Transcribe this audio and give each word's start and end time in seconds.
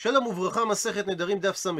שלום 0.00 0.26
וברכה, 0.26 0.64
מסכת 0.64 1.06
נדרים 1.06 1.38
דף 1.38 1.56
ס"א, 1.56 1.70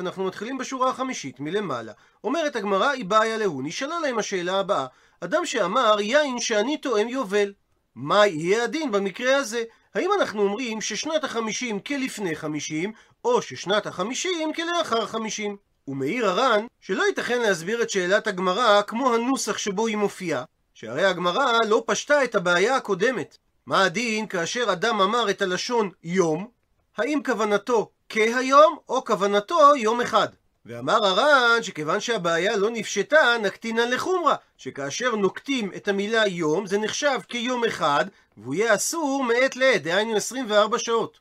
אנחנו 0.00 0.24
מתחילים 0.24 0.58
בשורה 0.58 0.90
החמישית 0.90 1.40
מלמעלה. 1.40 1.92
אומרת 2.24 2.56
הגמרא, 2.56 2.88
היא 2.88 3.04
בעיה 3.04 3.36
להוא. 3.36 3.62
נשאלה 3.62 3.98
להם 3.98 4.18
השאלה 4.18 4.60
הבאה, 4.60 4.86
אדם 5.20 5.46
שאמר, 5.46 6.00
יין 6.00 6.38
שאני 6.38 6.76
תואם 6.76 7.08
יובל. 7.08 7.52
מה 7.94 8.26
יהיה 8.26 8.64
הדין 8.64 8.92
במקרה 8.92 9.36
הזה? 9.36 9.62
האם 9.94 10.10
אנחנו 10.20 10.42
אומרים 10.42 10.80
ששנת 10.80 11.24
החמישים 11.24 11.80
כלפני 11.80 12.36
חמישים, 12.36 12.92
או 13.24 13.42
ששנת 13.42 13.86
החמישים 13.86 14.52
כלאחר 14.52 15.06
חמישים? 15.06 15.56
ומעיר 15.88 16.26
הר"ן, 16.26 16.66
שלא 16.80 17.06
ייתכן 17.06 17.40
להסביר 17.40 17.82
את 17.82 17.90
שאלת 17.90 18.26
הגמרא 18.26 18.82
כמו 18.82 19.14
הנוסח 19.14 19.58
שבו 19.58 19.86
היא 19.86 19.96
מופיעה, 19.96 20.44
שהרי 20.74 21.04
הגמרא 21.04 21.58
לא 21.68 21.82
פשטה 21.86 22.24
את 22.24 22.34
הבעיה 22.34 22.76
הקודמת. 22.76 23.38
מה 23.66 23.84
הדין 23.84 24.26
כאשר 24.26 24.72
אדם 24.72 25.00
אמר 25.00 25.30
את 25.30 25.42
הלשון 25.42 25.90
יום, 26.02 26.57
האם 26.98 27.20
כוונתו 27.24 27.90
כהיום, 28.08 28.76
או 28.88 29.04
כוונתו 29.04 29.76
יום 29.76 30.00
אחד? 30.00 30.28
ואמר 30.66 31.06
הר"ן 31.06 31.62
שכיוון 31.62 32.00
שהבעיה 32.00 32.56
לא 32.56 32.70
נפשטה, 32.70 33.36
נקטינן 33.42 33.90
לחומרה, 33.90 34.34
שכאשר 34.56 35.16
נוקטים 35.16 35.70
את 35.76 35.88
המילה 35.88 36.26
יום, 36.26 36.66
זה 36.66 36.78
נחשב 36.78 37.18
כיום 37.28 37.64
אחד, 37.64 38.04
והוא 38.36 38.54
יהיה 38.54 38.74
אסור 38.74 39.24
מעת 39.24 39.56
לעת, 39.56 39.82
דהיינו 39.82 40.16
24 40.16 40.78
שעות. 40.78 41.18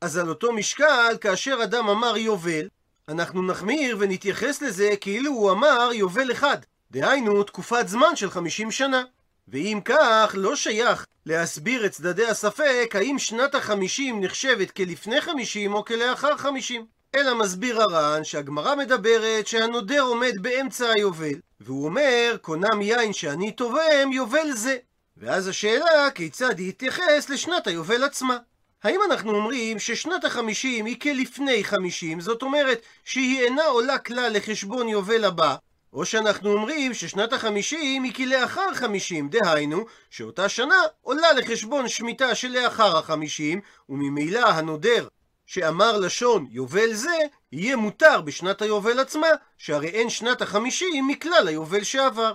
אז 0.00 0.18
על 0.18 0.28
אותו 0.28 0.52
משקל, 0.52 1.16
כאשר 1.20 1.58
אדם 1.64 1.88
אמר 1.88 2.16
יובל, 2.16 2.68
אנחנו 3.08 3.42
נחמיר 3.42 3.96
ונתייחס 4.00 4.62
לזה 4.62 4.90
כאילו 5.00 5.32
הוא 5.32 5.50
אמר 5.50 5.90
יובל 5.94 6.32
אחד, 6.32 6.58
דהיינו 6.90 7.42
תקופת 7.42 7.88
זמן 7.88 8.16
של 8.16 8.30
50 8.30 8.70
שנה. 8.70 9.02
ואם 9.48 9.80
כך, 9.84 10.34
לא 10.34 10.56
שייך 10.56 11.06
להסביר 11.26 11.86
את 11.86 11.90
צדדי 11.90 12.26
הספק 12.26 12.94
האם 12.94 13.18
שנת 13.18 13.54
החמישים 13.54 14.24
נחשבת 14.24 14.70
כלפני 14.70 15.20
חמישים 15.20 15.74
או 15.74 15.84
כלאחר 15.84 16.36
חמישים. 16.36 16.86
אלא 17.14 17.34
מסביר 17.34 17.82
הר"ן 17.82 18.24
שהגמרא 18.24 18.74
מדברת 18.74 19.46
שהנודר 19.46 20.00
עומד 20.00 20.32
באמצע 20.40 20.90
היובל, 20.90 21.34
והוא 21.60 21.84
אומר, 21.84 22.36
קונם 22.40 22.82
יין 22.82 23.12
שאני 23.12 23.52
תובם, 23.52 24.12
יובל 24.12 24.52
זה. 24.52 24.76
ואז 25.16 25.48
השאלה, 25.48 26.10
כיצד 26.14 26.60
יתייחס 26.60 27.28
לשנת 27.28 27.66
היובל 27.66 28.04
עצמה. 28.04 28.38
האם 28.82 29.00
אנחנו 29.10 29.34
אומרים 29.34 29.78
ששנת 29.78 30.24
החמישים 30.24 30.86
היא 30.86 31.00
כלפני 31.00 31.64
חמישים, 31.64 32.20
זאת 32.20 32.42
אומרת 32.42 32.82
שהיא 33.04 33.40
אינה 33.40 33.64
עולה 33.64 33.98
כלל 33.98 34.32
לחשבון 34.36 34.88
יובל 34.88 35.24
הבא, 35.24 35.56
או 35.92 36.04
שאנחנו 36.04 36.52
אומרים 36.52 36.94
ששנת 36.94 37.32
החמישים 37.32 38.02
היא 38.02 38.14
כלאחר 38.14 38.74
חמישים, 38.74 39.28
דהיינו 39.28 39.84
שאותה 40.10 40.48
שנה 40.48 40.74
עולה 41.00 41.32
לחשבון 41.32 41.88
שמיטה 41.88 42.34
שלאחר 42.34 42.98
החמישים, 42.98 43.60
וממילא 43.88 44.48
הנודר 44.48 45.08
שאמר 45.46 45.98
לשון 45.98 46.46
יובל 46.50 46.92
זה, 46.92 47.16
יהיה 47.52 47.76
מותר 47.76 48.20
בשנת 48.20 48.62
היובל 48.62 49.00
עצמה, 49.00 49.28
שהרי 49.58 49.88
אין 49.88 50.10
שנת 50.10 50.42
החמישים 50.42 51.08
מכלל 51.08 51.48
היובל 51.48 51.84
שעבר. 51.84 52.34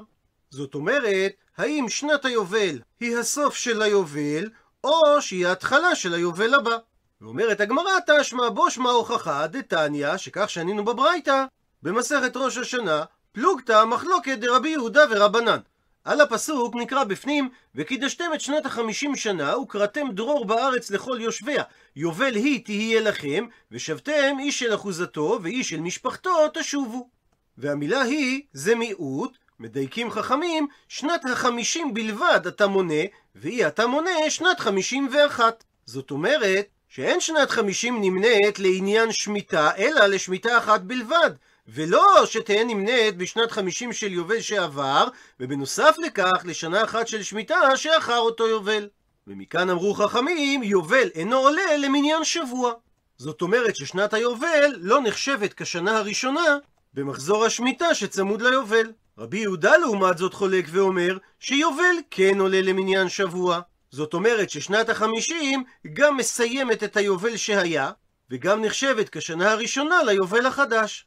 זאת 0.49 0.75
אומרת, 0.75 1.33
האם 1.57 1.85
שנת 1.89 2.25
היובל 2.25 2.79
היא 2.99 3.17
הסוף 3.17 3.55
של 3.55 3.81
היובל, 3.81 4.49
או 4.83 5.21
שהיא 5.21 5.47
ההתחלה 5.47 5.95
של 5.95 6.13
היובל 6.13 6.53
הבא. 6.53 6.77
ואומרת 7.21 7.59
הגמרא, 7.59 7.91
תשמע 8.07 8.49
בו 8.49 8.71
שמע 8.71 8.89
הוכחה 8.89 9.47
דתניא, 9.47 10.17
שכך 10.17 10.49
שנינו 10.49 10.85
בברייתא, 10.85 11.45
במסכת 11.83 12.37
ראש 12.37 12.57
השנה, 12.57 13.03
פלוגתא 13.35 13.85
מחלוקת 13.85 14.37
דרבי 14.37 14.69
יהודה 14.69 15.03
ורבנן. 15.09 15.57
על 16.03 16.21
הפסוק 16.21 16.75
נקרא 16.75 17.03
בפנים, 17.03 17.49
וקידשתם 17.75 18.25
את 18.33 18.41
שנת 18.41 18.65
החמישים 18.65 19.15
שנה, 19.15 19.57
וקראתם 19.57 20.07
דרור 20.11 20.45
בארץ 20.45 20.91
לכל 20.91 21.17
יושביה. 21.21 21.63
יובל 21.95 22.35
היא 22.35 22.65
תהיה 22.65 23.01
לכם, 23.01 23.45
ושבתם 23.71 24.37
איש 24.39 24.59
של 24.59 24.75
אחוזתו, 24.75 25.39
ואיש 25.41 25.69
של 25.69 25.79
משפחתו 25.79 26.47
תשובו. 26.53 27.09
והמילה 27.57 28.01
היא, 28.01 28.41
זה 28.53 28.75
מיעוט, 28.75 29.37
מדייקים 29.59 30.11
חכמים, 30.11 30.67
שנת 30.87 31.25
החמישים 31.25 31.93
בלבד 31.93 32.39
אתה 32.47 32.67
מונה, 32.67 33.03
ואי 33.35 33.67
אתה 33.67 33.87
מונה 33.87 34.29
שנת 34.29 34.59
חמישים 34.59 35.09
ואחת. 35.11 35.63
זאת 35.85 36.11
אומרת, 36.11 36.65
שאין 36.89 37.19
שנת 37.21 37.49
חמישים 37.49 38.01
נמנית 38.01 38.59
לעניין 38.59 39.11
שמיטה, 39.11 39.71
אלא 39.77 40.05
לשמיטה 40.05 40.57
אחת 40.57 40.81
בלבד. 40.81 41.31
ולא 41.67 42.25
שתהא 42.25 42.63
נמנית 42.63 43.17
בשנת 43.17 43.51
חמישים 43.51 43.93
של 43.93 44.13
יובל 44.13 44.41
שעבר, 44.41 45.07
ובנוסף 45.39 45.95
לכך 46.05 46.41
לשנה 46.43 46.83
אחת 46.83 47.07
של 47.07 47.23
שמיטה 47.23 47.77
שאחר 47.77 48.17
אותו 48.17 48.47
יובל. 48.47 48.87
ומכאן 49.27 49.69
אמרו 49.69 49.93
חכמים, 49.93 50.63
יובל 50.63 51.09
אינו 51.15 51.37
עולה 51.37 51.77
למניין 51.77 52.23
שבוע. 52.23 52.73
זאת 53.17 53.41
אומרת 53.41 53.75
ששנת 53.75 54.13
היובל 54.13 54.75
לא 54.77 55.01
נחשבת 55.01 55.53
כשנה 55.53 55.97
הראשונה 55.97 56.57
במחזור 56.93 57.45
השמיטה 57.45 57.95
שצמוד 57.95 58.41
ליובל. 58.41 58.91
רבי 59.17 59.37
יהודה 59.37 59.77
לעומת 59.77 60.17
זאת 60.17 60.33
חולק 60.33 60.65
ואומר 60.69 61.17
שיובל 61.39 61.95
כן 62.11 62.39
עולה 62.39 62.61
למניין 62.61 63.09
שבוע. 63.09 63.59
זאת 63.91 64.13
אומרת 64.13 64.49
ששנת 64.49 64.89
החמישים 64.89 65.63
גם 65.93 66.17
מסיימת 66.17 66.83
את 66.83 66.97
היובל 66.97 67.37
שהיה, 67.37 67.91
וגם 68.31 68.61
נחשבת 68.61 69.09
כשנה 69.09 69.51
הראשונה 69.51 70.03
ליובל 70.03 70.45
החדש. 70.45 71.05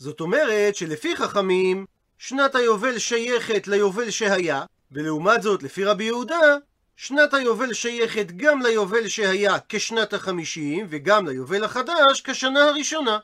זאת 0.00 0.20
אומרת 0.20 0.76
שלפי 0.76 1.16
חכמים, 1.16 1.86
שנת 2.18 2.54
היובל 2.54 2.98
שייכת 2.98 3.68
ליובל 3.68 4.10
שהיה, 4.10 4.62
ולעומת 4.92 5.42
זאת, 5.42 5.62
לפי 5.62 5.84
רבי 5.84 6.04
יהודה, 6.04 6.56
שנת 6.96 7.34
היובל 7.34 7.72
שייכת 7.72 8.26
גם 8.36 8.62
ליובל 8.62 9.08
שהיה 9.08 9.56
כשנת 9.68 10.12
החמישים, 10.12 10.86
וגם 10.88 11.28
ליובל 11.28 11.64
החדש 11.64 12.20
כשנה 12.24 12.64
הראשונה. 12.64 13.18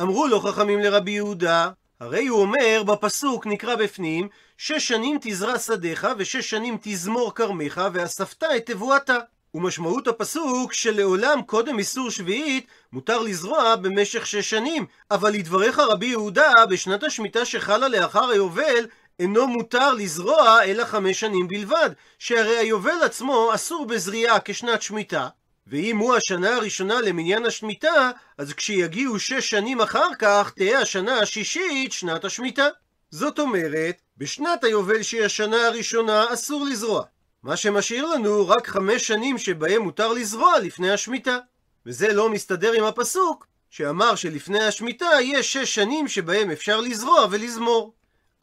אמרו 0.00 0.26
לו 0.26 0.40
חכמים 0.40 0.78
לרבי 0.78 1.10
יהודה, 1.10 1.70
הרי 2.00 2.26
הוא 2.26 2.40
אומר 2.40 2.82
בפסוק 2.86 3.46
נקרא 3.46 3.76
בפנים, 3.76 4.28
שש 4.58 4.88
שנים 4.88 5.18
תזרע 5.20 5.58
שדיך 5.58 6.06
ושש 6.18 6.50
שנים 6.50 6.78
תזמור 6.82 7.34
כרמך 7.34 7.82
ואספת 7.92 8.44
את 8.56 8.66
תבואתה. 8.66 9.18
ומשמעות 9.58 10.08
הפסוק 10.08 10.72
שלעולם 10.72 11.42
קודם 11.42 11.78
איסור 11.78 12.10
שביעית 12.10 12.66
מותר 12.92 13.22
לזרוע 13.22 13.76
במשך 13.76 14.26
שש 14.26 14.50
שנים, 14.50 14.86
אבל 15.10 15.30
לדבריך 15.30 15.78
רבי 15.78 16.06
יהודה, 16.06 16.52
בשנת 16.70 17.02
השמיטה 17.02 17.44
שחלה 17.44 17.88
לאחר 17.88 18.28
היובל, 18.28 18.86
אינו 19.18 19.48
מותר 19.48 19.92
לזרוע 19.92 20.64
אלא 20.64 20.84
חמש 20.84 21.20
שנים 21.20 21.48
בלבד, 21.48 21.90
שהרי 22.18 22.56
היובל 22.56 23.02
עצמו 23.04 23.50
אסור 23.54 23.86
בזריעה 23.86 24.38
כשנת 24.44 24.82
שמיטה, 24.82 25.28
ואם 25.66 25.98
הוא 25.98 26.14
השנה 26.14 26.56
הראשונה 26.56 27.00
למניין 27.00 27.46
השמיטה, 27.46 28.10
אז 28.38 28.52
כשיגיעו 28.52 29.18
שש 29.18 29.50
שנים 29.50 29.80
אחר 29.80 30.14
כך, 30.18 30.52
תהא 30.56 30.76
השנה 30.76 31.18
השישית 31.18 31.92
שנת 31.92 32.24
השמיטה. 32.24 32.68
זאת 33.10 33.38
אומרת, 33.38 34.00
בשנת 34.18 34.64
היובל 34.64 35.02
שהיא 35.02 35.24
השנה 35.24 35.66
הראשונה 35.66 36.24
אסור 36.32 36.64
לזרוע. 36.64 37.04
מה 37.48 37.56
שמשאיר 37.56 38.06
לנו 38.06 38.48
רק 38.48 38.66
חמש 38.66 39.06
שנים 39.06 39.38
שבהם 39.38 39.82
מותר 39.82 40.12
לזרוע 40.12 40.58
לפני 40.58 40.90
השמיטה. 40.90 41.38
וזה 41.86 42.12
לא 42.12 42.30
מסתדר 42.30 42.72
עם 42.72 42.84
הפסוק 42.84 43.46
שאמר 43.70 44.14
שלפני 44.14 44.64
השמיטה 44.64 45.08
יש 45.22 45.52
שש 45.52 45.74
שנים 45.74 46.08
שבהם 46.08 46.50
אפשר 46.50 46.80
לזרוע 46.80 47.26
ולזמור. 47.30 47.92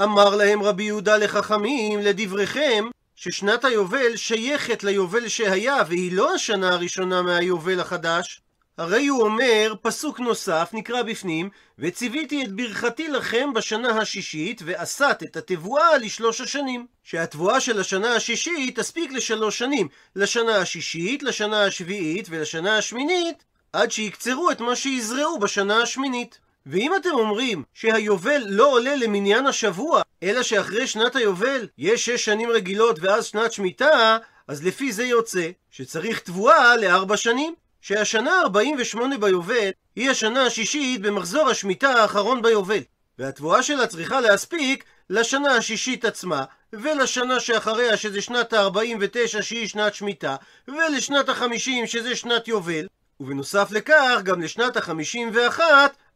אמר 0.03 0.35
להם 0.35 0.63
רבי 0.63 0.83
יהודה 0.83 1.17
לחכמים, 1.17 1.99
לדבריכם, 1.99 2.85
ששנת 3.15 3.65
היובל 3.65 4.15
שייכת 4.15 4.83
ליובל 4.83 5.27
שהיה 5.27 5.77
והיא 5.88 6.11
לא 6.11 6.33
השנה 6.33 6.69
הראשונה 6.69 7.21
מהיובל 7.21 7.79
החדש, 7.79 8.41
הרי 8.78 9.08
הוא 9.08 9.22
אומר, 9.22 9.74
פסוק 9.81 10.19
נוסף 10.19 10.69
נקרא 10.74 11.02
בפנים, 11.02 11.50
וציוויתי 11.80 12.44
את 12.44 12.52
ברכתי 12.52 13.08
לכם 13.08 13.53
בשנה 13.53 14.02
השישית, 14.02 14.62
ועשת 14.66 15.19
את 15.24 15.38
התבואה 15.38 15.97
לשלוש 15.97 16.41
השנים. 16.41 16.86
שהתבואה 17.03 17.59
של 17.59 17.80
השנה 17.80 18.16
השישית 18.16 18.80
תספיק 18.80 19.12
לשלוש 19.12 19.58
שנים, 19.58 19.88
לשנה 20.16 20.58
השישית, 20.58 21.24
לשנה 21.24 21.66
השביעית 21.66 22.28
ולשנה 22.30 22.78
השמינית, 22.78 23.44
עד 23.74 23.91
שיקצרו 23.91 24.52
את 24.52 24.62
מה 24.62 24.75
שיזרעו 24.75 25.40
בשנה 25.40 25.81
השמינית. 25.81 26.39
ואם 26.66 26.95
אתם 26.95 27.10
אומרים 27.13 27.63
שהיובל 27.74 28.44
לא 28.48 28.71
עולה 28.71 28.95
למניין 28.95 29.48
השבוע, 29.48 30.01
אלא 30.24 30.44
שאחרי 30.44 30.88
שנת 30.88 31.16
היובל 31.16 31.68
יש 31.78 32.06
שש 32.06 32.25
שנים 32.25 32.50
רגילות 32.50 33.00
ואז 33.01 33.25
שנת 33.25 33.54
שמיטה, 33.54 34.18
אז 34.48 34.66
לפי 34.66 34.92
זה 34.92 35.06
יוצא 35.06 35.50
שצריך 35.71 36.19
תבואה 36.19 36.78
לארבע 36.78 37.18
שנים. 37.18 37.54
שהשנה 37.87 38.31
ה-48 38.31 39.17
ביובל 39.19 39.69
היא 39.95 40.09
השנה 40.09 40.45
השישית 40.45 41.01
במחזור 41.01 41.49
השמיטה 41.49 41.89
האחרון 41.89 42.41
ביובל, 42.41 42.79
והתבואה 43.19 43.63
שלה 43.63 43.87
צריכה 43.87 44.21
להספיק 44.21 44.83
לשנה 45.09 45.55
השישית 45.55 46.05
עצמה, 46.05 46.43
ולשנה 46.73 47.39
שאחריה 47.39 47.97
שזה 47.97 48.21
שנת 48.21 48.53
ה-49 48.53 49.41
שהיא 49.41 49.67
שנת 49.67 49.93
שמיטה, 49.93 50.35
ולשנת 50.67 51.29
ה-50 51.29 51.85
שזה 51.85 52.15
שנת 52.15 52.47
יובל, 52.47 52.87
ובנוסף 53.19 53.67
לכך 53.71 54.19
גם 54.23 54.41
לשנת 54.41 54.77
ה-51 54.77 55.59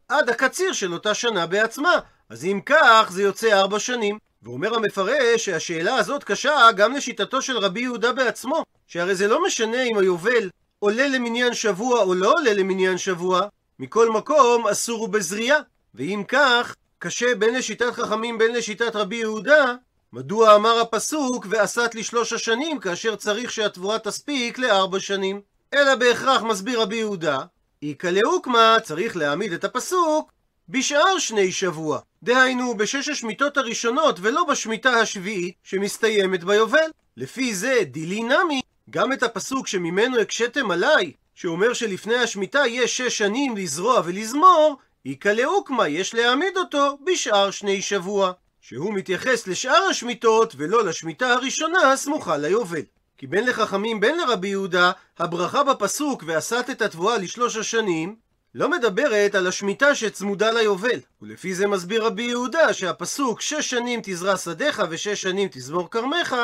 עד 0.08 0.30
הקציר 0.30 0.72
של 0.72 0.92
אותה 0.92 1.14
שנה 1.14 1.46
בעצמה. 1.46 1.94
אז 2.28 2.44
אם 2.44 2.60
כך 2.66 3.08
זה 3.10 3.22
יוצא 3.22 3.60
ארבע 3.60 3.78
שנים. 3.78 4.18
ואומר 4.42 4.74
המפרש 4.74 5.44
שהשאלה 5.44 5.94
הזאת 5.94 6.24
קשה 6.24 6.72
גם 6.76 6.92
לשיטתו 6.92 7.42
של 7.42 7.58
רבי 7.58 7.80
יהודה 7.80 8.12
בעצמו, 8.12 8.64
שהרי 8.86 9.14
זה 9.14 9.28
לא 9.28 9.44
משנה 9.44 9.82
אם 9.82 9.98
היובל 9.98 10.48
עולה 10.80 11.08
למניין 11.08 11.54
שבוע 11.54 12.02
או 12.02 12.14
לא 12.14 12.32
עולה 12.32 12.54
למניין 12.54 12.98
שבוע, 12.98 13.40
מכל 13.78 14.10
מקום 14.10 14.66
אסור 14.66 15.00
הוא 15.00 15.08
בזריעה. 15.08 15.58
ואם 15.94 16.22
כך, 16.28 16.74
קשה 16.98 17.34
בין 17.34 17.54
לשיטת 17.54 17.92
חכמים 17.92 18.38
בין 18.38 18.54
לשיטת 18.54 18.96
רבי 18.96 19.16
יהודה, 19.16 19.74
מדוע 20.12 20.56
אמר 20.56 20.80
הפסוק 20.80 21.46
ועשת 21.50 21.90
לי 21.94 22.04
שלוש 22.04 22.32
השנים 22.32 22.78
כאשר 22.78 23.16
צריך 23.16 23.52
שהתבואה 23.52 23.98
תספיק 23.98 24.58
לארבע 24.58 25.00
שנים? 25.00 25.40
אלא 25.74 25.94
בהכרח 25.94 26.42
מסביר 26.42 26.80
רבי 26.80 26.96
יהודה, 26.96 27.38
איכא 27.82 28.06
לאוקמה 28.06 28.76
צריך 28.82 29.16
להעמיד 29.16 29.52
את 29.52 29.64
הפסוק 29.64 30.32
בשאר 30.68 31.18
שני 31.18 31.52
שבוע. 31.52 31.98
דהיינו, 32.22 32.74
בשש 32.74 33.08
השמיטות 33.08 33.56
הראשונות 33.56 34.18
ולא 34.22 34.44
בשמיטה 34.44 34.90
השביעית 34.90 35.54
שמסתיימת 35.64 36.44
ביובל. 36.44 36.90
לפי 37.16 37.54
זה, 37.54 37.80
דילי 37.84 38.22
נמי, 38.22 38.60
גם 38.90 39.12
את 39.12 39.22
הפסוק 39.22 39.66
שממנו 39.66 40.20
הקשיתם 40.20 40.70
עליי, 40.70 41.12
שאומר 41.34 41.72
שלפני 41.72 42.14
השמיטה 42.14 42.66
יש 42.66 42.96
שש 42.96 43.18
שנים 43.18 43.56
לזרוע 43.56 44.00
ולזמור, 44.04 44.76
איכא 45.06 45.28
לאוקמה 45.28 45.88
יש 45.88 46.14
להעמיד 46.14 46.56
אותו 46.56 46.98
בשאר 47.06 47.50
שני 47.50 47.82
שבוע. 47.82 48.32
שהוא 48.60 48.94
מתייחס 48.94 49.46
לשאר 49.46 49.82
השמיטות 49.90 50.54
ולא 50.56 50.84
לשמיטה 50.84 51.32
הראשונה 51.32 51.92
הסמוכה 51.92 52.36
ליובל. 52.36 52.82
כי 53.18 53.26
בין 53.26 53.46
לחכמים 53.46 54.00
בין 54.00 54.16
לרבי 54.16 54.48
יהודה, 54.48 54.92
הברכה 55.18 55.64
בפסוק 55.64 56.24
ועשת 56.26 56.66
את 56.70 56.82
התבואה 56.82 57.18
לשלוש 57.18 57.56
השנים, 57.56 58.16
לא 58.54 58.70
מדברת 58.70 59.34
על 59.34 59.46
השמיטה 59.46 59.94
שצמודה 59.94 60.50
ליובל. 60.50 61.00
ולפי 61.22 61.54
זה 61.54 61.66
מסביר 61.66 62.04
רבי 62.04 62.22
יהודה 62.22 62.72
שהפסוק 62.72 63.40
שש 63.40 63.70
שנים 63.70 64.00
תזרע 64.02 64.36
שדיך 64.36 64.82
ושש 64.90 65.22
שנים 65.22 65.48
תזמור 65.52 65.90
כרמך, 65.90 66.36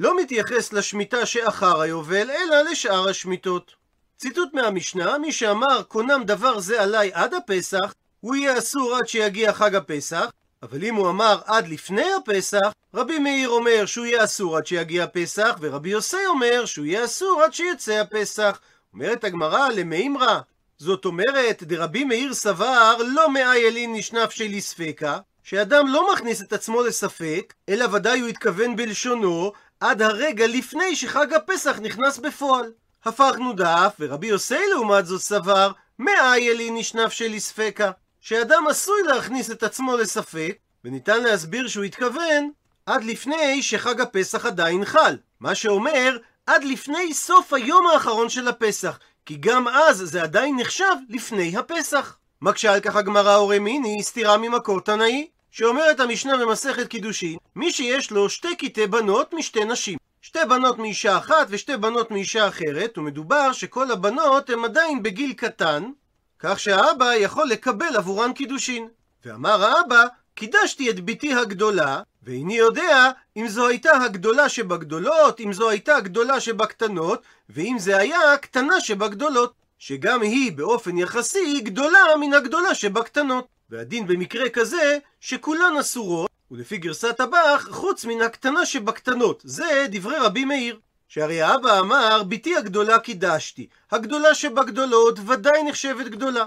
לא 0.00 0.16
מתייחס 0.16 0.72
לשמיטה 0.72 1.26
שאחר 1.26 1.80
היובל, 1.80 2.30
אלא 2.30 2.62
לשאר 2.70 3.08
השמיטות. 3.08 3.74
ציטוט 4.16 4.54
מהמשנה, 4.54 5.18
מי 5.18 5.32
שאמר 5.32 5.82
קונם 5.88 6.22
דבר 6.24 6.60
זה 6.60 6.82
עליי 6.82 7.10
עד 7.12 7.34
הפסח, 7.34 7.94
הוא 8.20 8.36
יהיה 8.36 8.58
אסור 8.58 8.96
עד 8.96 9.08
שיגיע 9.08 9.52
חג 9.52 9.74
הפסח, 9.74 10.30
אבל 10.62 10.84
אם 10.84 10.94
הוא 10.94 11.08
אמר 11.08 11.40
עד 11.44 11.68
לפני 11.68 12.12
הפסח, 12.12 12.72
רבי 12.94 13.18
מאיר 13.18 13.48
אומר 13.48 13.86
שהוא 13.86 14.06
יהיה 14.06 14.24
אסור 14.24 14.56
עד 14.56 14.66
שיגיע 14.66 15.04
הפסח, 15.04 15.58
ורבי 15.60 15.90
יוסי 15.90 16.26
אומר 16.26 16.64
שהוא 16.64 16.86
יהיה 16.86 17.04
אסור 17.04 17.42
עד 17.42 17.54
שיצא 17.54 17.92
הפסח. 17.92 18.60
אומרת 18.94 19.24
הגמרא 19.24 19.68
למימרא, 19.68 20.38
זאת 20.78 21.04
אומרת, 21.04 21.62
דרבי 21.62 22.04
מאיר 22.04 22.34
סבר 22.34 22.96
לא 23.06 23.30
מאיילין 23.30 23.94
נשנפשי 23.94 24.48
לספקה, 24.48 25.18
שאדם 25.42 25.88
לא 25.88 26.12
מכניס 26.12 26.42
את 26.42 26.52
עצמו 26.52 26.82
לספק, 26.82 27.54
אלא 27.68 27.86
ודאי 27.92 28.20
הוא 28.20 28.28
התכוון 28.28 28.76
בלשונו, 28.76 29.52
עד 29.80 30.02
הרגע 30.02 30.46
לפני 30.46 30.96
שחג 30.96 31.32
הפסח 31.34 31.78
נכנס 31.82 32.18
בפועל. 32.18 32.72
הפכנו 33.04 33.52
דף, 33.52 33.94
ורבי 34.00 34.26
יוסי 34.26 34.68
לעומת 34.70 35.06
זאת 35.06 35.20
סבר, 35.20 35.72
מאיילין 35.98 36.76
נשנפשי 36.76 37.28
לספקה. 37.28 37.90
שאדם 38.20 38.66
עשוי 38.66 39.02
להכניס 39.02 39.50
את 39.50 39.62
עצמו 39.62 39.96
לספק, 39.96 40.58
וניתן 40.84 41.22
להסביר 41.22 41.68
שהוא 41.68 41.84
התכוון 41.84 42.50
עד 42.86 43.04
לפני 43.04 43.62
שחג 43.62 44.00
הפסח 44.00 44.46
עדיין 44.46 44.84
חל. 44.84 45.16
מה 45.40 45.54
שאומר, 45.54 46.16
עד 46.46 46.64
לפני 46.64 47.14
סוף 47.14 47.52
היום 47.52 47.86
האחרון 47.86 48.28
של 48.28 48.48
הפסח, 48.48 48.98
כי 49.26 49.36
גם 49.36 49.68
אז 49.68 49.96
זה 49.96 50.22
עדיין 50.22 50.56
נחשב 50.56 50.94
לפני 51.08 51.56
הפסח. 51.56 52.16
מקשה 52.42 52.74
על 52.74 52.80
כך 52.80 52.96
הגמרא 52.96 53.34
הורי 53.34 53.58
מיני, 53.58 54.02
סתירה 54.02 54.36
ממקור 54.36 54.80
תנאי, 54.80 55.28
שאומרת 55.58 56.00
המשנה 56.00 56.36
במסכת 56.36 56.88
קידושין, 56.88 57.36
מי 57.56 57.72
שיש 57.72 58.10
לו 58.10 58.30
שתי 58.30 58.56
קטעי 58.56 58.86
בנות 58.86 59.34
משתי 59.34 59.64
נשים. 59.64 59.98
שתי 60.22 60.38
בנות 60.48 60.78
מאישה 60.78 61.18
אחת 61.18 61.46
ושתי 61.48 61.76
בנות 61.76 62.10
מאישה 62.10 62.48
אחרת, 62.48 62.98
ומדובר 62.98 63.52
שכל 63.52 63.90
הבנות 63.90 64.50
הן 64.50 64.64
עדיין 64.64 65.02
בגיל 65.02 65.32
קטן, 65.32 65.90
כך 66.38 66.58
שהאבא 66.58 67.14
יכול 67.14 67.48
לקבל 67.48 67.96
עבורן 67.96 68.32
קידושין. 68.32 68.88
ואמר 69.24 69.64
האבא, 69.64 70.06
קידשתי 70.34 70.90
את 70.90 71.04
בתי 71.04 71.34
הגדולה, 71.34 72.02
ואיני 72.22 72.56
יודע 72.56 73.10
אם 73.36 73.48
זו 73.48 73.68
הייתה 73.68 73.96
הגדולה 73.96 74.48
שבגדולות, 74.48 75.40
אם 75.40 75.52
זו 75.52 75.70
הייתה 75.70 75.96
הגדולה 75.96 76.40
שבקטנות, 76.40 77.22
ואם 77.48 77.76
זה 77.78 77.96
היה 77.96 78.32
הקטנה 78.32 78.80
שבגדולות, 78.80 79.52
שגם 79.78 80.22
היא 80.22 80.52
באופן 80.52 80.98
יחסי 80.98 81.60
גדולה 81.60 82.00
מן 82.20 82.34
הגדולה 82.34 82.74
שבקטנות. 82.74 83.57
והדין 83.70 84.06
במקרה 84.06 84.48
כזה, 84.48 84.98
שכולן 85.20 85.76
אסורות, 85.80 86.30
ולפי 86.50 86.76
גרסת 86.76 87.20
הבח, 87.20 87.68
חוץ 87.70 88.04
מן 88.04 88.20
הקטנה 88.20 88.66
שבקטנות. 88.66 89.42
זה 89.44 89.86
דברי 89.90 90.16
רבי 90.16 90.44
מאיר. 90.44 90.78
שהרי 91.08 91.42
האבא 91.42 91.80
אמר, 91.80 92.22
בתי 92.28 92.56
הגדולה 92.56 92.98
קידשתי. 92.98 93.68
הגדולה 93.90 94.34
שבגדולות 94.34 95.18
ודאי 95.26 95.62
נחשבת 95.62 96.06
גדולה. 96.06 96.44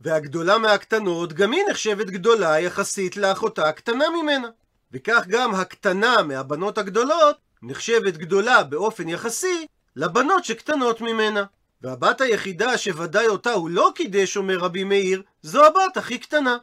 והגדולה 0.00 0.58
מהקטנות 0.58 1.32
גם 1.32 1.52
היא 1.52 1.62
נחשבת 1.70 2.06
גדולה 2.06 2.60
יחסית 2.60 3.16
לאחותה 3.16 3.68
הקטנה 3.68 4.04
ממנה. 4.22 4.48
וכך 4.92 5.26
גם 5.28 5.54
הקטנה 5.54 6.22
מהבנות 6.22 6.78
הגדולות 6.78 7.36
נחשבת 7.62 8.16
גדולה 8.16 8.62
באופן 8.62 9.08
יחסי 9.08 9.66
לבנות 9.96 10.44
שקטנות 10.44 11.00
ממנה. 11.00 11.44
והבת 11.82 12.20
היחידה 12.20 12.78
שוודאי 12.78 13.26
אותה 13.26 13.52
הוא 13.52 13.70
לא 13.70 13.92
קידש, 13.94 14.36
אומר 14.36 14.58
רבי 14.58 14.84
מאיר, 14.84 15.22
זו 15.42 15.64
הבת 15.64 15.96
הכי 15.96 16.18
קטנה. 16.18 16.56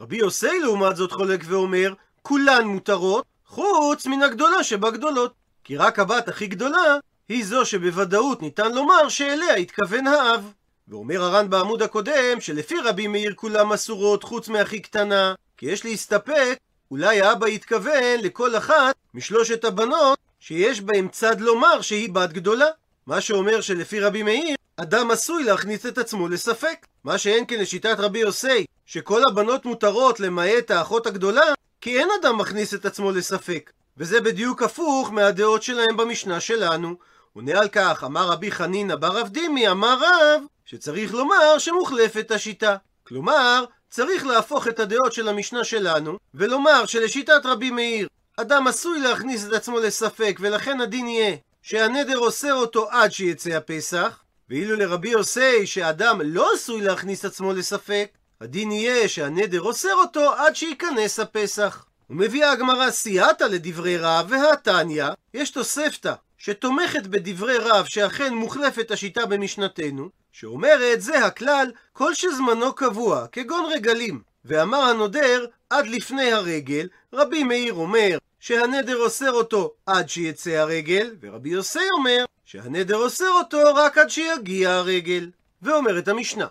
רבי 0.00 0.16
יוסי 0.16 0.60
לעומת 0.62 0.96
זאת 0.96 1.12
חולק 1.12 1.40
ואומר, 1.44 1.94
כולן 2.22 2.64
מותרות, 2.64 3.24
חוץ 3.46 4.06
מן 4.06 4.22
הגדולה 4.22 4.64
שבגדולות. 4.64 5.32
כי 5.64 5.76
רק 5.76 5.98
הבת 5.98 6.28
הכי 6.28 6.46
גדולה 6.46 6.98
היא 7.28 7.44
זו 7.44 7.64
שבוודאות 7.64 8.42
ניתן 8.42 8.72
לומר 8.72 9.08
שאליה 9.08 9.54
התכוון 9.54 10.06
האב. 10.06 10.52
ואומר 10.88 11.22
הר"ן 11.22 11.50
בעמוד 11.50 11.82
הקודם 11.82 12.40
שלפי 12.40 12.74
רבי 12.84 13.06
מאיר 13.06 13.34
כולם 13.36 13.72
אסורות 13.72 14.24
חוץ 14.24 14.48
מהכי 14.48 14.80
קטנה, 14.80 15.34
כי 15.56 15.66
יש 15.66 15.84
להסתפק, 15.84 16.58
אולי 16.90 17.20
האבא 17.20 17.46
התכוון 17.46 18.20
לכל 18.22 18.56
אחת 18.56 18.94
משלושת 19.14 19.64
הבנות 19.64 20.18
שיש 20.40 20.80
בהם 20.80 21.08
צד 21.08 21.40
לומר 21.40 21.80
שהיא 21.80 22.12
בת 22.12 22.32
גדולה. 22.32 22.66
מה 23.06 23.20
שאומר 23.20 23.60
שלפי 23.60 24.00
רבי 24.00 24.22
מאיר, 24.22 24.56
אדם 24.76 25.10
עשוי 25.10 25.44
להכניס 25.44 25.86
את 25.86 25.98
עצמו 25.98 26.28
לספק. 26.28 26.86
מה 27.04 27.18
שאין 27.18 27.44
כן 27.48 27.60
לשיטת 27.60 27.96
רבי 27.98 28.18
יוסי, 28.18 28.66
שכל 28.86 29.22
הבנות 29.30 29.64
מותרות 29.64 30.20
למעט 30.20 30.70
האחות 30.70 31.06
הגדולה, 31.06 31.44
כי 31.80 31.98
אין 31.98 32.08
אדם 32.20 32.38
מכניס 32.38 32.74
את 32.74 32.84
עצמו 32.84 33.12
לספק. 33.12 33.70
וזה 33.96 34.20
בדיוק 34.20 34.62
הפוך 34.62 35.12
מהדעות 35.12 35.62
שלהם 35.62 35.96
במשנה 35.96 36.40
שלנו. 36.40 36.94
עונה 37.32 37.58
על 37.58 37.68
כך, 37.68 38.04
אמר 38.04 38.28
רבי 38.28 38.50
חנינא 38.50 38.94
בר 38.94 39.18
רב 39.18 39.28
דימי, 39.28 39.68
אמר 39.68 39.98
רב, 40.00 40.42
שצריך 40.64 41.14
לומר 41.14 41.58
שמוחלפת 41.58 42.30
השיטה. 42.30 42.76
כלומר, 43.06 43.64
צריך 43.90 44.26
להפוך 44.26 44.68
את 44.68 44.80
הדעות 44.80 45.12
של 45.12 45.28
המשנה 45.28 45.64
שלנו, 45.64 46.18
ולומר 46.34 46.86
שלשיטת 46.86 47.40
רבי 47.44 47.70
מאיר, 47.70 48.08
אדם 48.36 48.66
עשוי 48.66 49.00
להכניס 49.00 49.46
את 49.46 49.52
עצמו 49.52 49.78
לספק, 49.78 50.38
ולכן 50.40 50.80
הדין 50.80 51.08
יהיה 51.08 51.36
שהנדר 51.68 52.18
אוסר 52.18 52.54
אותו 52.54 52.90
עד 52.90 53.12
שיצא 53.12 53.50
הפסח, 53.50 54.18
ואילו 54.50 54.76
לרבי 54.76 55.08
יוסי 55.08 55.66
שאדם 55.66 56.20
לא 56.24 56.50
עשוי 56.54 56.80
להכניס 56.80 57.24
עצמו 57.24 57.52
לספק, 57.52 58.10
הדין 58.40 58.72
יהיה 58.72 59.08
שהנדר 59.08 59.62
אוסר 59.62 59.94
אותו 59.94 60.34
עד 60.34 60.56
שייכנס 60.56 61.20
הפסח. 61.20 61.84
ומביאה 62.10 62.52
הגמרא 62.52 62.90
סייעתא 62.90 63.44
לדברי 63.44 63.96
רב 63.96 64.26
והתניא, 64.30 65.06
יש 65.34 65.50
תוספתא 65.50 66.14
שתומכת 66.38 67.06
בדברי 67.06 67.58
רב 67.58 67.84
שאכן 67.84 68.34
מוחלפת 68.34 68.90
השיטה 68.90 69.26
במשנתנו, 69.26 70.08
שאומרת 70.32 71.02
זה 71.02 71.24
הכלל 71.24 71.70
כל 71.92 72.14
שזמנו 72.14 72.72
קבוע, 72.72 73.26
כגון 73.32 73.64
רגלים. 73.72 74.20
ואמר 74.44 74.78
הנודר 74.78 75.46
עד 75.70 75.86
לפני 75.86 76.32
הרגל, 76.32 76.88
רבי 77.12 77.44
מאיר 77.44 77.74
אומר 77.74 78.18
שהנדר 78.40 78.96
אוסר 78.96 79.32
אותו 79.32 79.72
עד 79.86 80.08
שיצא 80.08 80.50
הרגל, 80.50 81.14
ורבי 81.20 81.48
יוסי 81.48 81.90
אומר 81.98 82.24
שהנדר 82.44 82.96
אוסר 82.96 83.30
אותו 83.30 83.58
רק 83.74 83.98
עד 83.98 84.10
שיגיע 84.10 84.70
הרגל. 84.70 85.30
ואומרת 85.62 86.08
המשנה, 86.08 86.46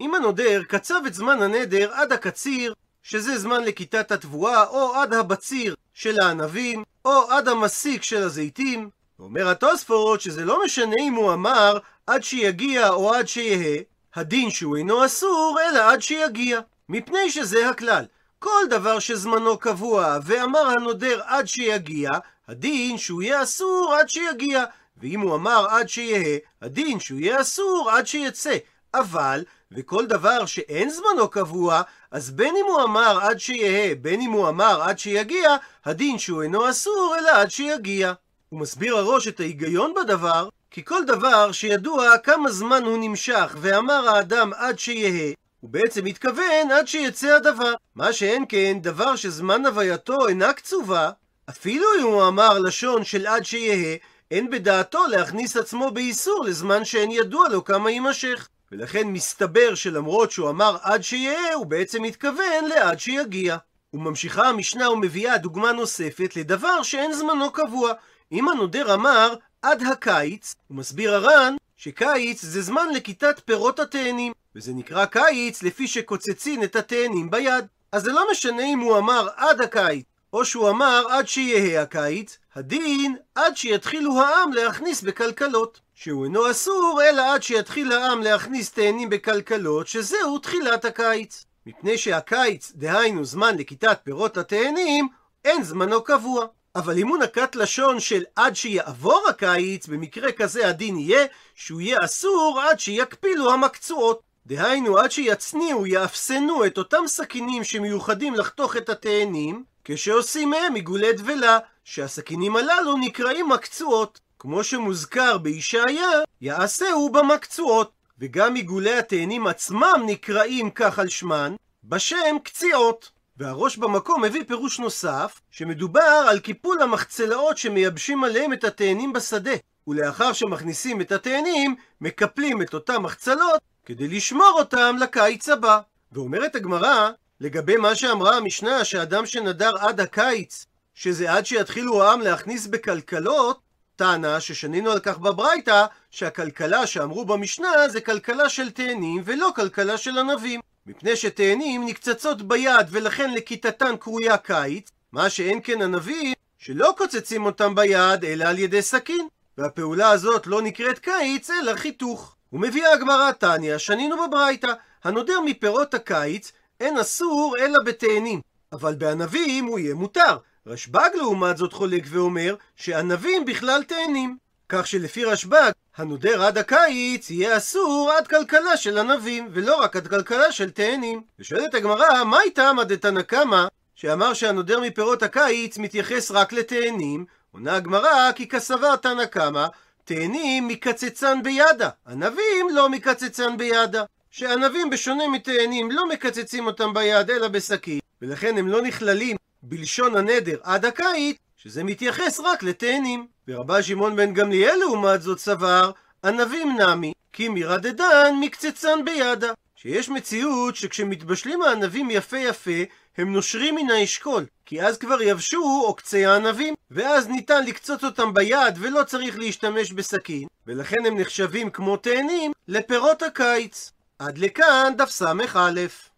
אם 0.00 0.14
הנודר 0.14 0.62
קצב 0.68 1.00
את 1.06 1.14
זמן 1.14 1.42
הנדר 1.42 1.92
עד 1.92 2.12
הקציר, 2.12 2.74
שזה 3.02 3.38
זמן 3.38 3.64
לכיתת 3.64 4.12
התבואה, 4.12 4.66
או 4.66 4.94
עד 4.94 5.14
הבציר 5.14 5.74
של 5.94 6.16
הענבים, 6.22 6.84
או 7.04 7.30
עד 7.30 7.48
המסיק 7.48 8.02
של 8.02 8.22
הזיתים. 8.22 8.90
ואומר 9.18 9.48
התוספות 9.48 10.20
שזה 10.20 10.44
לא 10.44 10.64
משנה 10.64 10.96
אם 11.00 11.14
הוא 11.14 11.32
אמר 11.32 11.78
עד 12.06 12.22
שיגיע 12.22 12.90
או 12.90 13.14
עד 13.14 13.28
שיהא, 13.28 13.82
הדין 14.14 14.50
שהוא 14.50 14.76
אינו 14.76 15.04
אסור, 15.04 15.58
אלא 15.70 15.90
עד 15.90 16.02
שיגיע. 16.02 16.60
מפני 16.88 17.30
שזה 17.30 17.68
הכלל. 17.68 18.04
כל 18.42 18.66
דבר 18.70 18.98
שזמנו 18.98 19.58
קבוע, 19.58 20.18
ואמר 20.24 20.66
הנודר 20.66 21.20
עד 21.24 21.48
שיגיע, 21.48 22.10
הדין 22.48 22.98
שהוא 22.98 23.22
יהיה 23.22 23.42
אסור 23.42 23.94
עד 23.98 24.08
שיגיע. 24.08 24.64
ואם 24.96 25.20
הוא 25.20 25.34
אמר 25.34 25.66
עד 25.70 25.88
שיהא, 25.88 26.38
הדין 26.62 27.00
שהוא 27.00 27.20
יהיה 27.20 27.40
אסור 27.40 27.90
עד 27.92 28.06
שיצא. 28.06 28.56
אבל, 28.94 29.44
וכל 29.72 30.06
דבר 30.06 30.46
שאין 30.46 30.90
זמנו 30.90 31.28
קבוע, 31.28 31.82
אז 32.10 32.30
בין 32.30 32.54
אם 32.56 32.64
הוא 32.68 32.82
אמר 32.82 33.18
עד 33.22 33.38
שיהא, 33.38 33.94
בין 34.00 34.20
אם 34.20 34.30
הוא 34.30 34.48
אמר 34.48 34.82
עד 34.82 34.98
שיגיע, 34.98 35.56
הדין 35.84 36.18
שהוא 36.18 36.42
אינו 36.42 36.70
אסור, 36.70 37.16
אלא 37.18 37.30
עד 37.30 37.50
שיגיע. 37.50 38.12
הוא 38.48 38.60
מסביר 38.60 38.96
הראש 38.96 39.28
את 39.28 39.40
ההיגיון 39.40 39.94
בדבר, 39.94 40.48
כי 40.70 40.84
כל 40.84 41.04
דבר 41.04 41.52
שידוע 41.52 42.18
כמה 42.18 42.50
זמן 42.50 42.84
הוא 42.84 42.98
נמשך, 43.00 43.56
ואמר 43.60 44.08
האדם 44.08 44.52
עד 44.56 44.78
שיהא, 44.78 45.32
הוא 45.60 45.70
בעצם 45.70 46.04
מתכוון 46.04 46.70
עד 46.72 46.88
שיצא 46.88 47.36
הדבר. 47.36 47.74
מה 47.94 48.12
שאין 48.12 48.44
כן, 48.48 48.78
דבר 48.80 49.16
שזמן 49.16 49.66
הווייתו 49.66 50.28
אינה 50.28 50.52
קצובה, 50.52 51.10
אפילו 51.50 51.86
אם 51.98 52.04
הוא 52.04 52.28
אמר 52.28 52.58
לשון 52.58 53.04
של 53.04 53.26
עד 53.26 53.44
שיהא, 53.44 53.96
אין 54.30 54.50
בדעתו 54.50 55.06
להכניס 55.06 55.56
עצמו 55.56 55.90
באיסור 55.90 56.44
לזמן 56.44 56.84
שאין 56.84 57.10
ידוע 57.10 57.48
לו 57.48 57.64
כמה 57.64 57.90
יימשך. 57.90 58.48
ולכן 58.72 59.08
מסתבר 59.08 59.74
שלמרות 59.74 60.30
שהוא 60.30 60.50
אמר 60.50 60.76
עד 60.82 61.02
שיהא, 61.02 61.54
הוא 61.54 61.66
בעצם 61.66 62.02
מתכוון 62.02 62.64
לעד 62.68 62.98
שיגיע. 62.98 63.56
וממשיכה 63.94 64.48
המשנה 64.48 64.90
ומביאה 64.90 65.38
דוגמה 65.38 65.72
נוספת 65.72 66.36
לדבר 66.36 66.82
שאין 66.82 67.12
זמנו 67.12 67.50
קבוע. 67.50 67.92
אם 68.32 68.48
הנודר 68.48 68.94
אמר 68.94 69.34
עד 69.62 69.82
הקיץ, 69.82 70.54
הוא 70.68 70.76
מסביר 70.76 71.14
הר"ן 71.14 71.56
שקיץ 71.82 72.42
זה 72.42 72.62
זמן 72.62 72.88
לכיתת 72.94 73.40
פירות 73.44 73.78
התאנים, 73.78 74.32
וזה 74.56 74.72
נקרא 74.72 75.06
קיץ 75.06 75.62
לפי 75.62 75.88
שקוצצין 75.88 76.64
את 76.64 76.76
התאנים 76.76 77.30
ביד. 77.30 77.66
אז 77.92 78.02
זה 78.02 78.12
לא 78.12 78.26
משנה 78.30 78.64
אם 78.64 78.78
הוא 78.78 78.98
אמר 78.98 79.28
עד 79.36 79.60
הקיץ, 79.60 80.04
או 80.32 80.44
שהוא 80.44 80.70
אמר 80.70 81.06
עד 81.10 81.28
שיהא 81.28 81.82
הקיץ, 81.82 82.38
הדין 82.54 83.16
עד 83.34 83.56
שיתחילו 83.56 84.20
העם 84.20 84.52
להכניס 84.52 85.02
בכלכלות. 85.02 85.80
שהוא 85.94 86.24
אינו 86.24 86.50
אסור, 86.50 87.00
אלא 87.04 87.34
עד 87.34 87.42
שיתחיל 87.42 87.92
העם 87.92 88.22
להכניס 88.22 88.72
תאנים 88.72 89.10
בכלכלות, 89.10 89.86
שזהו 89.86 90.38
תחילת 90.38 90.84
הקיץ. 90.84 91.44
מפני 91.66 91.98
שהקיץ, 91.98 92.72
דהיינו 92.74 93.24
זמן 93.24 93.56
לכיתת 93.56 93.98
פירות 94.04 94.36
התאנים, 94.36 95.08
אין 95.44 95.62
זמנו 95.62 96.04
קבוע. 96.04 96.46
אבל 96.76 96.98
אם 96.98 97.08
הוא 97.08 97.18
נקט 97.18 97.56
לשון 97.56 98.00
של 98.00 98.24
עד 98.36 98.56
שיעבור 98.56 99.22
הקיץ, 99.28 99.86
במקרה 99.86 100.32
כזה 100.32 100.68
הדין 100.68 100.96
יהיה 100.96 101.26
שהוא 101.54 101.80
יהיה 101.80 101.98
אסור 102.04 102.60
עד 102.60 102.80
שיקפילו 102.80 103.52
המקצועות. 103.52 104.22
דהיינו, 104.46 104.98
עד 104.98 105.10
שיצניעו, 105.10 105.86
יאפסנו 105.86 106.66
את 106.66 106.78
אותם 106.78 107.02
סכינים 107.06 107.64
שמיוחדים 107.64 108.34
לחתוך 108.34 108.76
את 108.76 108.88
התאנים, 108.88 109.64
כשעושים 109.84 110.50
מהם 110.50 110.74
עיגולי 110.74 111.12
דבלה, 111.12 111.58
שהסכינים 111.84 112.56
הללו 112.56 112.96
נקראים 112.96 113.48
מקצועות. 113.48 114.20
כמו 114.38 114.64
שמוזכר 114.64 115.38
בישעיה, 115.38 116.10
יעשהו 116.40 117.10
במקצועות. 117.12 117.92
וגם 118.18 118.54
עיגולי 118.54 118.98
התאנים 118.98 119.46
עצמם 119.46 120.02
נקראים 120.06 120.70
כך 120.70 120.98
על 120.98 121.08
שמן, 121.08 121.54
בשם 121.84 122.36
קציעות. 122.44 123.10
והראש 123.40 123.76
במקום 123.76 124.24
מביא 124.24 124.44
פירוש 124.46 124.78
נוסף, 124.78 125.40
שמדובר 125.50 126.24
על 126.28 126.38
קיפול 126.38 126.82
המחצלאות 126.82 127.58
שמייבשים 127.58 128.24
עליהם 128.24 128.52
את 128.52 128.64
התאנים 128.64 129.12
בשדה. 129.12 129.50
ולאחר 129.86 130.32
שמכניסים 130.32 131.00
את 131.00 131.12
התאנים, 131.12 131.76
מקפלים 132.00 132.62
את 132.62 132.74
אותם 132.74 133.02
מחצלות 133.02 133.60
כדי 133.86 134.08
לשמור 134.08 134.52
אותם 134.58 134.96
לקיץ 135.00 135.48
הבא. 135.48 135.80
ואומרת 136.12 136.54
הגמרא, 136.54 137.10
לגבי 137.40 137.76
מה 137.76 137.94
שאמרה 137.94 138.36
המשנה, 138.36 138.84
שאדם 138.84 139.26
שנדר 139.26 139.76
עד 139.78 140.00
הקיץ, 140.00 140.66
שזה 140.94 141.32
עד 141.32 141.46
שיתחילו 141.46 142.02
העם 142.02 142.20
להכניס 142.20 142.66
בכלכלות, 142.66 143.60
טענה 143.96 144.40
ששנינו 144.40 144.90
על 144.90 145.00
כך 145.00 145.18
בברייתא, 145.18 145.86
שהכלכלה 146.10 146.86
שאמרו 146.86 147.24
במשנה 147.24 147.88
זה 147.88 148.00
כלכלה 148.00 148.48
של 148.48 148.70
תאנים 148.70 149.22
ולא 149.24 149.50
כלכלה 149.56 149.96
של 149.96 150.18
ענבים. 150.18 150.60
מפני 150.86 151.16
שתאנים 151.16 151.86
נקצצות 151.86 152.42
ביד 152.42 152.86
ולכן 152.90 153.34
לכיתתן 153.34 153.96
קרויה 153.96 154.36
קיץ, 154.36 154.90
מה 155.12 155.30
שאין 155.30 155.60
כן 155.64 155.82
ענבים 155.82 156.34
שלא 156.58 156.94
קוצצים 156.96 157.44
אותם 157.44 157.74
ביד 157.74 158.24
אלא 158.24 158.44
על 158.44 158.58
ידי 158.58 158.82
סכין. 158.82 159.28
והפעולה 159.58 160.10
הזאת 160.10 160.46
לא 160.46 160.62
נקראת 160.62 160.98
קיץ 160.98 161.50
אלא 161.50 161.76
חיתוך. 161.76 162.36
ומביאה 162.52 162.92
הגמרא 162.92 163.32
תניא, 163.32 163.78
שנינו 163.78 164.16
בברייתא, 164.26 164.72
הנודר 165.04 165.40
מפירות 165.40 165.94
הקיץ 165.94 166.52
אין 166.80 166.98
אסור 166.98 167.56
אלא 167.58 167.78
בתאנים, 167.86 168.40
אבל 168.72 168.94
בענבים 168.94 169.64
הוא 169.64 169.78
יהיה 169.78 169.94
מותר. 169.94 170.36
רשב"ג 170.66 171.10
לעומת 171.14 171.56
זאת 171.56 171.72
חולק 171.72 172.02
ואומר 172.06 172.54
שענבים 172.76 173.44
בכלל 173.44 173.82
תאנים. 173.82 174.36
כך 174.68 174.86
שלפי 174.86 175.24
רשב"ג, 175.24 175.70
הנודר 176.00 176.42
עד 176.42 176.58
הקיץ 176.58 177.30
יהיה 177.30 177.56
אסור 177.56 178.12
עד 178.18 178.28
כלכלה 178.28 178.76
של 178.76 178.98
ענבים, 178.98 179.48
ולא 179.52 179.82
רק 179.82 179.96
עד 179.96 180.08
כלכלה 180.08 180.52
של 180.52 180.70
תאנים. 180.70 181.22
ושואלת 181.38 181.74
הגמרא, 181.74 182.24
מה 182.24 182.42
איתם 182.42 182.76
עד 182.80 182.92
קמא, 183.26 183.64
שאמר 183.94 184.34
שהנודר 184.34 184.80
מפירות 184.80 185.22
הקיץ 185.22 185.78
מתייחס 185.78 186.30
רק 186.30 186.52
לתאנים? 186.52 187.24
עונה 187.52 187.76
הגמרא, 187.76 188.32
כי 188.32 188.48
כסבר 188.48 188.96
תנא 188.96 189.24
קמא, 189.24 189.66
תאנים 190.04 190.68
מקצצן 190.68 191.42
בידה, 191.42 191.88
ענבים 192.08 192.68
לא 192.72 192.88
מקצצן 192.88 193.56
בידה. 193.56 194.04
שענבים 194.30 194.90
בשונה 194.90 195.28
מתאנים 195.28 195.90
לא 195.90 196.08
מקצצים 196.08 196.66
אותם 196.66 196.94
ביד 196.94 197.30
אלא 197.30 197.48
בשקית, 197.48 198.02
ולכן 198.22 198.58
הם 198.58 198.68
לא 198.68 198.82
נכללים 198.82 199.36
בלשון 199.62 200.16
הנדר 200.16 200.56
עד 200.62 200.84
הקיץ, 200.84 201.36
שזה 201.62 201.84
מתייחס 201.84 202.40
רק 202.40 202.62
לתאנים. 202.62 203.26
ורבה 203.48 203.82
שמעון 203.82 204.16
בן 204.16 204.34
גמליאל 204.34 204.76
לעומת 204.76 205.22
זאת 205.22 205.38
סבר, 205.38 205.90
ענבים 206.24 206.76
נמי, 206.80 207.12
כי 207.32 207.48
מרדדן 207.48 208.34
מקצצן 208.40 209.04
בידה. 209.04 209.52
שיש 209.76 210.08
מציאות 210.08 210.76
שכשמתבשלים 210.76 211.62
הענבים 211.62 212.10
יפה 212.10 212.38
יפה, 212.38 212.80
הם 213.16 213.32
נושרים 213.32 213.74
מן 213.74 213.90
האשכול, 213.90 214.46
כי 214.66 214.82
אז 214.82 214.98
כבר 214.98 215.22
יבשו 215.22 215.82
עוקצי 215.86 216.26
הענבים, 216.26 216.74
ואז 216.90 217.28
ניתן 217.28 217.64
לקצוץ 217.64 218.04
אותם 218.04 218.34
ביד 218.34 218.74
ולא 218.80 219.04
צריך 219.04 219.38
להשתמש 219.38 219.92
בסכין, 219.92 220.48
ולכן 220.66 221.06
הם 221.06 221.20
נחשבים 221.20 221.70
כמו 221.70 221.96
תאנים 221.96 222.52
לפירות 222.68 223.22
הקיץ. 223.22 223.92
עד 224.18 224.38
לכאן 224.38 224.92
דף 224.96 225.10
ס"א. 225.10 226.09